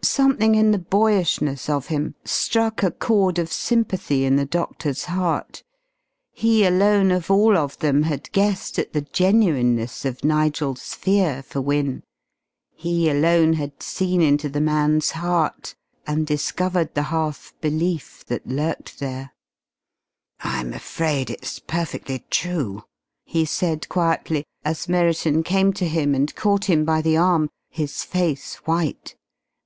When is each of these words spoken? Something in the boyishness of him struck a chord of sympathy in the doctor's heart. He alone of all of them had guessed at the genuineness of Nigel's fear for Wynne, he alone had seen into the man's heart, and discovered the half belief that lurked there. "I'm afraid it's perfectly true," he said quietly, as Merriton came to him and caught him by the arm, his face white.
Something 0.00 0.54
in 0.54 0.70
the 0.70 0.78
boyishness 0.78 1.68
of 1.68 1.88
him 1.88 2.14
struck 2.24 2.82
a 2.82 2.90
chord 2.90 3.38
of 3.38 3.52
sympathy 3.52 4.24
in 4.24 4.36
the 4.36 4.46
doctor's 4.46 5.04
heart. 5.04 5.62
He 6.30 6.64
alone 6.64 7.10
of 7.10 7.30
all 7.30 7.58
of 7.58 7.78
them 7.80 8.04
had 8.04 8.32
guessed 8.32 8.78
at 8.78 8.94
the 8.94 9.02
genuineness 9.02 10.06
of 10.06 10.24
Nigel's 10.24 10.94
fear 10.94 11.42
for 11.42 11.60
Wynne, 11.60 12.02
he 12.74 13.10
alone 13.10 13.52
had 13.52 13.82
seen 13.82 14.22
into 14.22 14.48
the 14.48 14.62
man's 14.62 15.10
heart, 15.10 15.74
and 16.06 16.26
discovered 16.26 16.94
the 16.94 17.02
half 17.12 17.52
belief 17.60 18.24
that 18.28 18.46
lurked 18.46 18.98
there. 18.98 19.32
"I'm 20.40 20.72
afraid 20.72 21.28
it's 21.28 21.58
perfectly 21.58 22.24
true," 22.30 22.84
he 23.26 23.44
said 23.44 23.90
quietly, 23.90 24.46
as 24.64 24.88
Merriton 24.88 25.42
came 25.42 25.70
to 25.74 25.86
him 25.86 26.14
and 26.14 26.34
caught 26.34 26.64
him 26.64 26.86
by 26.86 27.02
the 27.02 27.18
arm, 27.18 27.50
his 27.68 28.02
face 28.04 28.54
white. 28.64 29.16